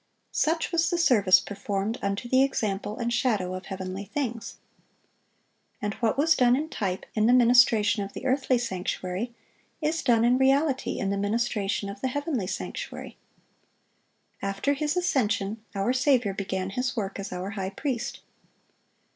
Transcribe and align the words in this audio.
Such 0.33 0.71
was 0.71 0.89
the 0.89 0.97
service 0.97 1.39
performed 1.39 1.99
"unto 2.01 2.27
the 2.27 2.41
example 2.41 2.97
and 2.97 3.13
shadow 3.13 3.53
of 3.53 3.67
heavenly 3.67 4.05
things." 4.05 4.57
And 5.79 5.93
what 5.99 6.17
was 6.17 6.35
done 6.35 6.55
in 6.55 6.69
type 6.69 7.05
in 7.13 7.27
the 7.27 7.33
ministration 7.33 8.03
of 8.03 8.13
the 8.13 8.25
earthly 8.25 8.57
sanctuary, 8.57 9.35
is 9.79 10.01
done 10.01 10.25
in 10.25 10.39
reality 10.39 10.97
in 10.97 11.11
the 11.11 11.17
ministration 11.17 11.87
of 11.87 12.01
the 12.01 12.07
heavenly 12.07 12.47
sanctuary. 12.47 13.19
After 14.41 14.73
His 14.73 14.97
ascension, 14.97 15.63
our 15.75 15.93
Saviour 15.93 16.33
began 16.33 16.71
His 16.71 16.95
work 16.97 17.19
as 17.19 17.31
our 17.31 17.51
high 17.51 17.69
priest. 17.69 18.21